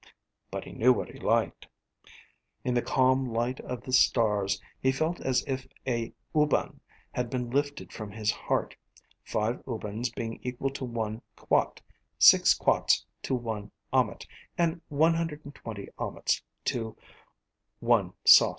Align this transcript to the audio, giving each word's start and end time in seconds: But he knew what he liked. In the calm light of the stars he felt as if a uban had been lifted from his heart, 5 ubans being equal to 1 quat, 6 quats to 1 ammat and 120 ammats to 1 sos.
But 0.49 0.63
he 0.63 0.71
knew 0.71 0.91
what 0.93 1.09
he 1.09 1.19
liked. 1.19 1.67
In 2.63 2.73
the 2.73 2.81
calm 2.81 3.23
light 3.23 3.59
of 3.59 3.83
the 3.83 3.93
stars 3.93 4.59
he 4.79 4.91
felt 4.91 5.19
as 5.21 5.43
if 5.45 5.67
a 5.85 6.11
uban 6.33 6.79
had 7.11 7.29
been 7.29 7.51
lifted 7.51 7.93
from 7.93 8.09
his 8.09 8.31
heart, 8.31 8.75
5 9.25 9.61
ubans 9.67 10.09
being 10.15 10.39
equal 10.41 10.71
to 10.71 10.85
1 10.85 11.21
quat, 11.35 11.81
6 12.17 12.55
quats 12.57 13.05
to 13.21 13.35
1 13.35 13.69
ammat 13.93 14.25
and 14.57 14.81
120 14.89 15.87
ammats 15.99 16.41
to 16.65 16.97
1 17.81 18.13
sos. 18.25 18.49